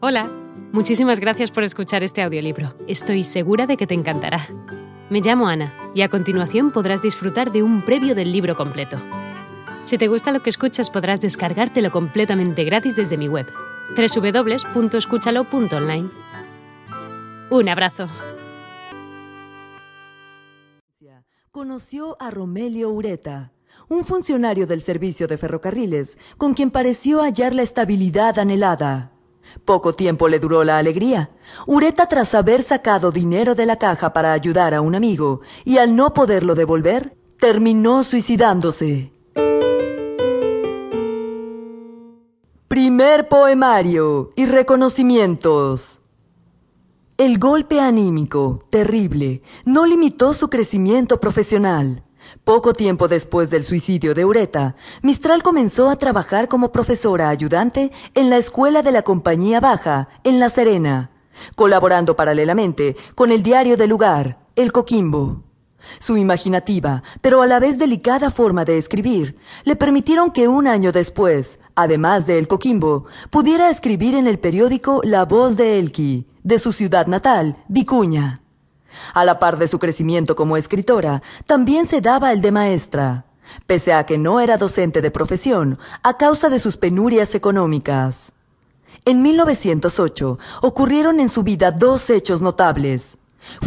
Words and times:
Hola, 0.00 0.30
muchísimas 0.70 1.18
gracias 1.18 1.50
por 1.50 1.64
escuchar 1.64 2.04
este 2.04 2.22
audiolibro. 2.22 2.72
Estoy 2.86 3.24
segura 3.24 3.66
de 3.66 3.76
que 3.76 3.88
te 3.88 3.94
encantará. 3.94 4.46
Me 5.10 5.20
llamo 5.20 5.48
Ana 5.48 5.74
y 5.92 6.02
a 6.02 6.08
continuación 6.08 6.70
podrás 6.70 7.02
disfrutar 7.02 7.50
de 7.50 7.64
un 7.64 7.84
previo 7.84 8.14
del 8.14 8.30
libro 8.30 8.54
completo. 8.54 8.96
Si 9.82 9.98
te 9.98 10.06
gusta 10.06 10.30
lo 10.30 10.40
que 10.40 10.50
escuchas 10.50 10.88
podrás 10.88 11.20
descargártelo 11.20 11.90
completamente 11.90 12.62
gratis 12.62 12.94
desde 12.94 13.16
mi 13.16 13.26
web, 13.26 13.48
www.escúchalo.online. 13.96 16.10
Un 17.50 17.68
abrazo. 17.68 18.08
Conoció 21.50 22.16
a 22.20 22.30
Romelio 22.30 22.90
Ureta, 22.90 23.50
un 23.88 24.04
funcionario 24.04 24.68
del 24.68 24.80
servicio 24.80 25.26
de 25.26 25.38
ferrocarriles, 25.38 26.18
con 26.36 26.54
quien 26.54 26.70
pareció 26.70 27.20
hallar 27.20 27.52
la 27.52 27.62
estabilidad 27.62 28.38
anhelada. 28.38 29.17
Poco 29.64 29.94
tiempo 29.94 30.28
le 30.28 30.38
duró 30.38 30.64
la 30.64 30.78
alegría. 30.78 31.30
Ureta, 31.66 32.06
tras 32.06 32.34
haber 32.34 32.62
sacado 32.62 33.10
dinero 33.12 33.54
de 33.54 33.66
la 33.66 33.76
caja 33.76 34.12
para 34.12 34.32
ayudar 34.32 34.74
a 34.74 34.80
un 34.80 34.94
amigo 34.94 35.40
y 35.64 35.78
al 35.78 35.96
no 35.96 36.14
poderlo 36.14 36.54
devolver, 36.54 37.16
terminó 37.38 38.04
suicidándose. 38.04 39.12
Primer 42.68 43.28
poemario 43.28 44.30
y 44.36 44.46
reconocimientos. 44.46 46.00
El 47.16 47.38
golpe 47.38 47.80
anímico, 47.80 48.60
terrible, 48.70 49.42
no 49.64 49.86
limitó 49.86 50.34
su 50.34 50.48
crecimiento 50.48 51.18
profesional. 51.18 52.04
Poco 52.44 52.72
tiempo 52.72 53.08
después 53.08 53.50
del 53.50 53.64
suicidio 53.64 54.14
de 54.14 54.24
Ureta, 54.24 54.74
Mistral 55.02 55.42
comenzó 55.42 55.88
a 55.88 55.96
trabajar 55.96 56.48
como 56.48 56.72
profesora 56.72 57.28
ayudante 57.28 57.92
en 58.14 58.30
la 58.30 58.38
escuela 58.38 58.82
de 58.82 58.92
la 58.92 59.02
Compañía 59.02 59.60
Baja, 59.60 60.08
en 60.24 60.40
La 60.40 60.50
Serena, 60.50 61.10
colaborando 61.56 62.16
paralelamente 62.16 62.96
con 63.14 63.32
el 63.32 63.42
diario 63.42 63.76
del 63.76 63.90
lugar, 63.90 64.38
El 64.56 64.72
Coquimbo. 64.72 65.42
Su 65.98 66.16
imaginativa, 66.16 67.02
pero 67.20 67.40
a 67.40 67.46
la 67.46 67.60
vez 67.60 67.78
delicada 67.78 68.30
forma 68.30 68.64
de 68.64 68.78
escribir, 68.78 69.36
le 69.64 69.76
permitieron 69.76 70.32
que 70.32 70.48
un 70.48 70.66
año 70.66 70.92
después, 70.92 71.58
además 71.74 72.26
de 72.26 72.38
El 72.38 72.48
Coquimbo, 72.48 73.06
pudiera 73.30 73.70
escribir 73.70 74.14
en 74.14 74.26
el 74.26 74.38
periódico 74.38 75.00
La 75.04 75.24
Voz 75.24 75.56
de 75.56 75.78
Elqui, 75.78 76.26
de 76.42 76.58
su 76.58 76.72
ciudad 76.72 77.06
natal, 77.06 77.56
Vicuña. 77.68 78.42
A 79.14 79.24
la 79.24 79.38
par 79.38 79.58
de 79.58 79.68
su 79.68 79.78
crecimiento 79.78 80.36
como 80.36 80.56
escritora, 80.56 81.22
también 81.46 81.84
se 81.84 82.00
daba 82.00 82.32
el 82.32 82.40
de 82.40 82.52
maestra, 82.52 83.24
pese 83.66 83.92
a 83.92 84.04
que 84.06 84.18
no 84.18 84.40
era 84.40 84.56
docente 84.56 85.00
de 85.00 85.10
profesión 85.10 85.78
a 86.02 86.16
causa 86.16 86.48
de 86.48 86.58
sus 86.58 86.76
penurias 86.76 87.34
económicas. 87.34 88.32
En 89.04 89.22
1908 89.22 90.38
ocurrieron 90.62 91.20
en 91.20 91.28
su 91.28 91.42
vida 91.42 91.70
dos 91.70 92.10
hechos 92.10 92.42
notables. 92.42 93.18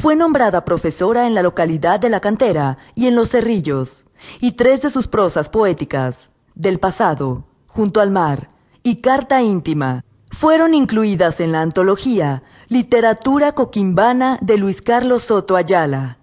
Fue 0.02 0.16
nombrada 0.16 0.66
profesora 0.66 1.26
en 1.26 1.34
la 1.34 1.42
localidad 1.42 2.00
de 2.00 2.10
La 2.10 2.20
Cantera 2.20 2.78
y 2.94 3.08
en 3.08 3.16
Los 3.16 3.30
Cerrillos, 3.32 4.06
y 4.40 4.52
tres 4.52 4.82
de 4.84 4.90
sus 4.90 5.08
prosas 5.08 5.50
poéticas, 5.50 6.30
Del 6.54 6.80
pasado, 6.80 7.46
Junto 7.68 8.02
al 8.02 8.12
mar 8.12 8.50
y 8.84 8.98
Carta 8.98 9.42
íntima, 9.42 10.04
fueron 10.32 10.74
incluidas 10.74 11.40
en 11.40 11.52
la 11.52 11.62
antología 11.62 12.44
Literatura 12.68 13.52
Coquimbana 13.52 14.40
de 14.42 14.58
Luis 14.58 14.82
Carlos 14.82 15.24
Soto 15.24 15.56
Ayala. 15.56 16.18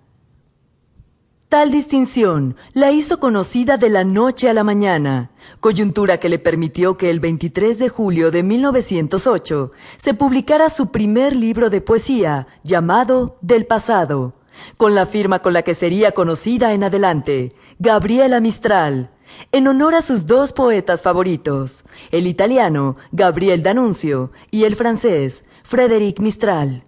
Tal 1.48 1.70
distinción 1.70 2.56
la 2.74 2.90
hizo 2.90 3.20
conocida 3.20 3.78
de 3.78 3.88
la 3.88 4.04
noche 4.04 4.50
a 4.50 4.54
la 4.54 4.64
mañana, 4.64 5.30
coyuntura 5.60 6.18
que 6.18 6.28
le 6.28 6.38
permitió 6.38 6.98
que 6.98 7.08
el 7.08 7.20
23 7.20 7.78
de 7.78 7.88
julio 7.88 8.30
de 8.30 8.42
1908 8.42 9.70
se 9.96 10.14
publicara 10.14 10.68
su 10.68 10.90
primer 10.90 11.34
libro 11.34 11.70
de 11.70 11.80
poesía 11.80 12.46
llamado 12.64 13.38
Del 13.40 13.64
pasado, 13.64 14.34
con 14.76 14.94
la 14.94 15.06
firma 15.06 15.38
con 15.38 15.54
la 15.54 15.62
que 15.62 15.74
sería 15.74 16.12
conocida 16.12 16.74
en 16.74 16.84
adelante, 16.84 17.54
Gabriela 17.78 18.40
Mistral, 18.40 19.10
en 19.52 19.68
honor 19.68 19.94
a 19.94 20.02
sus 20.02 20.26
dos 20.26 20.52
poetas 20.52 21.02
favoritos, 21.02 21.84
el 22.10 22.26
italiano 22.26 22.96
Gabriel 23.12 23.62
D'Annunzio 23.62 24.32
y 24.50 24.64
el 24.64 24.76
francés 24.76 25.44
Frédéric 25.64 26.20
Mistral. 26.20 26.84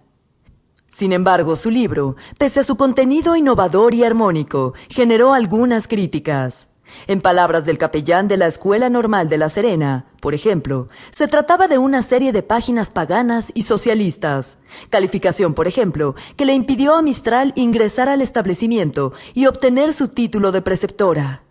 Sin 0.89 1.13
embargo, 1.13 1.55
su 1.55 1.69
libro, 1.69 2.15
pese 2.37 2.59
a 2.59 2.63
su 2.63 2.75
contenido 2.75 3.35
innovador 3.35 3.93
y 3.93 4.03
armónico, 4.03 4.73
generó 4.89 5.33
algunas 5.33 5.87
críticas. 5.87 6.69
En 7.07 7.21
palabras 7.21 7.65
del 7.65 7.77
capellán 7.77 8.27
de 8.27 8.37
la 8.37 8.47
Escuela 8.47 8.89
Normal 8.89 9.29
de 9.29 9.37
La 9.37 9.49
Serena, 9.49 10.05
por 10.19 10.33
ejemplo, 10.33 10.87
se 11.11 11.27
trataba 11.27 11.67
de 11.67 11.77
una 11.77 12.01
serie 12.03 12.33
de 12.33 12.43
páginas 12.43 12.89
paganas 12.89 13.51
y 13.55 13.63
socialistas. 13.63 14.59
Calificación, 14.89 15.53
por 15.53 15.67
ejemplo, 15.67 16.15
que 16.35 16.45
le 16.45 16.53
impidió 16.53 16.95
a 16.95 17.01
Mistral 17.01 17.53
ingresar 17.55 18.09
al 18.09 18.21
establecimiento 18.21 19.13
y 19.33 19.45
obtener 19.45 19.93
su 19.93 20.09
título 20.09 20.51
de 20.51 20.61
preceptora. 20.61 21.43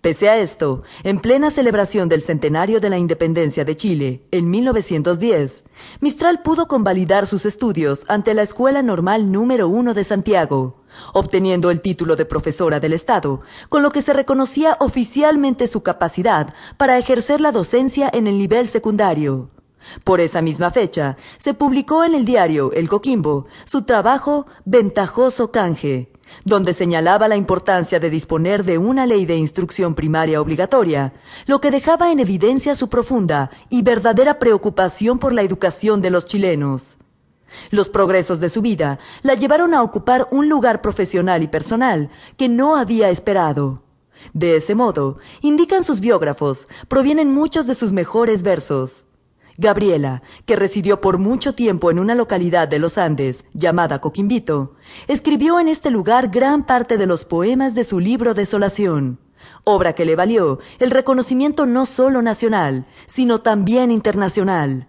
Pese 0.00 0.30
a 0.30 0.38
esto, 0.38 0.82
en 1.04 1.20
plena 1.20 1.50
celebración 1.50 2.08
del 2.08 2.22
centenario 2.22 2.80
de 2.80 2.88
la 2.88 2.96
independencia 2.96 3.66
de 3.66 3.76
Chile, 3.76 4.24
en 4.30 4.48
1910, 4.48 5.64
Mistral 6.00 6.40
pudo 6.40 6.68
convalidar 6.68 7.26
sus 7.26 7.44
estudios 7.44 8.04
ante 8.08 8.32
la 8.32 8.40
Escuela 8.40 8.82
Normal 8.82 9.30
número 9.30 9.68
1 9.68 9.92
de 9.92 10.04
Santiago, 10.04 10.80
obteniendo 11.12 11.70
el 11.70 11.82
título 11.82 12.16
de 12.16 12.24
profesora 12.24 12.80
del 12.80 12.94
Estado, 12.94 13.42
con 13.68 13.82
lo 13.82 13.90
que 13.90 14.00
se 14.00 14.14
reconocía 14.14 14.78
oficialmente 14.80 15.66
su 15.66 15.82
capacidad 15.82 16.54
para 16.78 16.96
ejercer 16.96 17.42
la 17.42 17.52
docencia 17.52 18.08
en 18.10 18.26
el 18.26 18.38
nivel 18.38 18.68
secundario. 18.68 19.50
Por 20.04 20.20
esa 20.20 20.42
misma 20.42 20.70
fecha, 20.70 21.16
se 21.38 21.54
publicó 21.54 22.04
en 22.04 22.14
el 22.14 22.24
diario 22.24 22.72
El 22.72 22.88
Coquimbo 22.88 23.46
su 23.64 23.82
trabajo 23.82 24.46
Ventajoso 24.64 25.50
Canje, 25.50 26.12
donde 26.44 26.72
señalaba 26.72 27.28
la 27.28 27.36
importancia 27.36 28.00
de 28.00 28.10
disponer 28.10 28.64
de 28.64 28.78
una 28.78 29.06
ley 29.06 29.26
de 29.26 29.36
instrucción 29.36 29.94
primaria 29.94 30.40
obligatoria, 30.40 31.12
lo 31.46 31.60
que 31.60 31.70
dejaba 31.70 32.12
en 32.12 32.20
evidencia 32.20 32.74
su 32.74 32.88
profunda 32.88 33.50
y 33.68 33.82
verdadera 33.82 34.38
preocupación 34.38 35.18
por 35.18 35.32
la 35.32 35.42
educación 35.42 36.00
de 36.00 36.10
los 36.10 36.24
chilenos. 36.24 36.98
Los 37.70 37.88
progresos 37.88 38.40
de 38.40 38.48
su 38.48 38.62
vida 38.62 38.98
la 39.22 39.34
llevaron 39.34 39.74
a 39.74 39.82
ocupar 39.82 40.28
un 40.30 40.48
lugar 40.48 40.80
profesional 40.80 41.42
y 41.42 41.48
personal 41.48 42.10
que 42.36 42.48
no 42.48 42.76
había 42.76 43.10
esperado. 43.10 43.82
De 44.32 44.56
ese 44.56 44.74
modo, 44.74 45.16
indican 45.40 45.82
sus 45.82 46.00
biógrafos, 46.00 46.68
provienen 46.88 47.34
muchos 47.34 47.66
de 47.66 47.74
sus 47.74 47.92
mejores 47.92 48.42
versos. 48.42 49.06
Gabriela, 49.60 50.22
que 50.46 50.56
residió 50.56 51.02
por 51.02 51.18
mucho 51.18 51.54
tiempo 51.54 51.90
en 51.90 51.98
una 51.98 52.14
localidad 52.14 52.66
de 52.66 52.78
los 52.78 52.96
Andes 52.96 53.44
llamada 53.52 54.00
Coquimbito, 54.00 54.74
escribió 55.06 55.60
en 55.60 55.68
este 55.68 55.90
lugar 55.90 56.30
gran 56.30 56.64
parte 56.64 56.96
de 56.96 57.04
los 57.04 57.26
poemas 57.26 57.74
de 57.74 57.84
su 57.84 58.00
libro 58.00 58.32
Desolación, 58.32 59.20
obra 59.64 59.92
que 59.92 60.06
le 60.06 60.16
valió 60.16 60.60
el 60.78 60.90
reconocimiento 60.90 61.66
no 61.66 61.84
solo 61.84 62.22
nacional, 62.22 62.86
sino 63.04 63.42
también 63.42 63.90
internacional. 63.90 64.88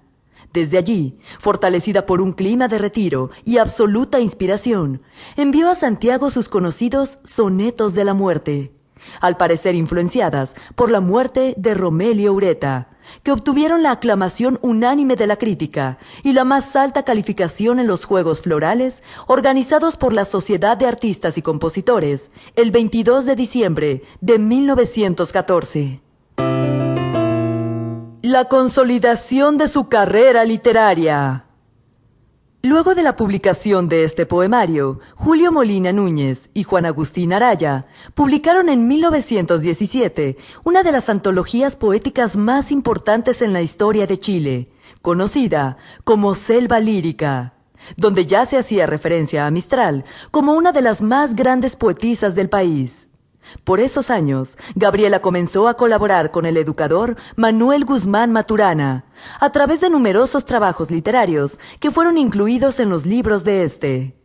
Desde 0.54 0.78
allí, 0.78 1.18
fortalecida 1.38 2.06
por 2.06 2.22
un 2.22 2.32
clima 2.32 2.70
de 2.70 2.78
retiro 2.78 3.30
y 3.44 3.58
absoluta 3.58 4.22
inspiración, 4.22 5.02
envió 5.36 5.70
a 5.70 5.76
Santiago 5.76 6.30
sus 6.30 6.48
conocidos 6.48 7.20
Sonetos 7.26 7.94
de 7.94 8.06
la 8.06 8.14
Muerte, 8.14 8.74
al 9.20 9.36
parecer 9.36 9.76
influenciadas 9.76 10.56
por 10.76 10.90
la 10.90 11.02
muerte 11.02 11.56
de 11.58 11.74
Romelio 11.74 12.32
Ureta, 12.32 12.91
que 13.24 13.32
obtuvieron 13.32 13.84
la 13.84 13.92
aclamación 13.92 14.60
unánime 14.62 15.16
de 15.16 15.28
la 15.28 15.38
crítica 15.38 15.98
y 16.24 16.34
la 16.34 16.44
más 16.44 16.76
alta 16.76 17.04
calificación 17.04 17.80
en 17.80 17.88
los 17.88 18.06
Juegos 18.06 18.42
Florales 18.42 19.04
organizados 19.28 19.98
por 19.98 20.14
la 20.14 20.26
Sociedad 20.26 20.78
de 20.78 20.88
Artistas 20.88 21.38
y 21.38 21.42
Compositores 21.42 22.32
el 22.56 22.72
22 22.72 23.26
de 23.26 23.36
diciembre 23.36 24.04
de 24.20 24.40
1914. 24.40 26.02
La 28.22 28.46
consolidación 28.46 29.58
de 29.58 29.68
su 29.68 29.90
carrera 29.90 30.46
literaria. 30.46 31.46
Luego 32.64 32.94
de 32.94 33.02
la 33.02 33.16
publicación 33.16 33.90
de 33.90 34.04
este 34.04 34.28
poemario, 34.28 35.00
Julio 35.16 35.52
Molina 35.52 35.92
Núñez 35.92 36.52
y 36.54 36.62
Juan 36.62 36.86
Agustín 36.86 37.34
Araya 37.34 37.88
publicaron 38.14 38.70
en 38.70 38.88
1917 38.88 40.38
una 40.64 40.84
de 40.84 40.92
las 40.92 41.10
antologías 41.10 41.76
poéticas 41.76 42.38
más 42.38 42.72
importantes 42.72 43.42
en 43.42 43.52
la 43.52 43.64
historia 43.64 44.06
de 44.06 44.20
Chile, 44.20 44.70
conocida 45.02 45.78
como 46.04 46.36
Selva 46.36 46.80
Lírica, 46.80 47.56
donde 47.98 48.28
ya 48.28 48.46
se 48.46 48.60
hacía 48.60 48.86
referencia 48.86 49.48
a 49.48 49.52
Mistral 49.52 50.06
como 50.30 50.54
una 50.54 50.72
de 50.72 50.84
las 50.84 51.02
más 51.02 51.34
grandes 51.34 51.76
poetisas 51.76 52.36
del 52.36 52.50
país. 52.50 53.11
Por 53.64 53.80
esos 53.80 54.10
años, 54.10 54.58
Gabriela 54.76 55.20
comenzó 55.20 55.68
a 55.68 55.76
colaborar 55.76 56.32
con 56.32 56.46
el 56.46 56.58
educador 56.58 57.18
Manuel 57.36 57.86
Guzmán 57.86 58.32
Maturana, 58.32 59.06
a 59.40 59.52
través 59.52 59.82
de 59.82 59.90
numerosos 59.90 60.46
trabajos 60.46 60.92
literarios 60.92 61.60
que 61.80 61.92
fueron 61.92 62.18
incluidos 62.18 62.80
en 62.80 62.90
los 62.90 63.06
libros 63.06 63.44
de 63.44 63.64
este. 63.64 64.16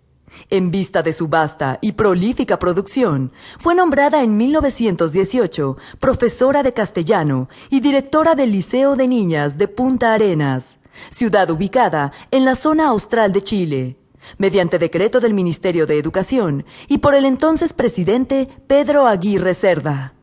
En 0.51 0.71
vista 0.71 1.03
de 1.03 1.13
su 1.13 1.29
vasta 1.29 1.79
y 1.81 1.93
prolífica 1.93 2.59
producción, 2.59 3.33
fue 3.59 3.75
nombrada 3.75 4.23
en 4.23 4.37
1918 4.37 5.77
profesora 5.99 6.63
de 6.63 6.73
castellano 6.73 7.49
y 7.71 7.81
directora 7.81 8.35
del 8.35 8.53
Liceo 8.53 8.97
de 8.97 9.09
Niñas 9.09 9.59
de 9.59 9.69
Punta 9.69 10.13
Arenas, 10.13 10.79
ciudad 11.11 11.51
ubicada 11.51 12.13
en 12.31 12.45
la 12.45 12.55
zona 12.55 12.89
austral 12.89 13.33
de 13.33 13.43
Chile, 13.43 13.97
mediante 14.39 14.79
decreto 14.79 15.21
del 15.21 15.35
Ministerio 15.35 15.87
de 15.87 15.99
Educación 15.99 16.65
y 16.89 16.99
por 16.99 17.15
el 17.15 17.25
entonces 17.25 17.73
presidente 17.73 18.49
Pedro 18.67 19.07
Aguirre 19.07 19.55
Cerda. 19.55 20.15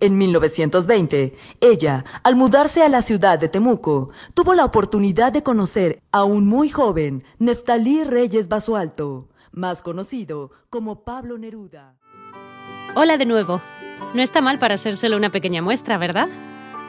En 0.00 0.18
1920, 0.18 1.36
ella, 1.60 2.04
al 2.24 2.34
mudarse 2.34 2.82
a 2.82 2.88
la 2.88 3.02
ciudad 3.02 3.38
de 3.38 3.48
Temuco, 3.48 4.10
tuvo 4.34 4.54
la 4.54 4.64
oportunidad 4.64 5.32
de 5.32 5.44
conocer 5.44 6.02
a 6.10 6.24
un 6.24 6.46
muy 6.46 6.70
joven 6.70 7.22
Neftalí 7.38 8.02
Reyes 8.02 8.48
Basualto, 8.48 9.28
más 9.52 9.80
conocido 9.80 10.50
como 10.70 11.04
Pablo 11.04 11.38
Neruda. 11.38 11.94
Hola 12.96 13.16
de 13.16 13.26
nuevo. 13.26 13.62
No 14.12 14.22
está 14.22 14.40
mal 14.40 14.58
para 14.58 14.76
solo 14.76 15.16
una 15.16 15.30
pequeña 15.30 15.62
muestra, 15.62 15.98
¿verdad? 15.98 16.28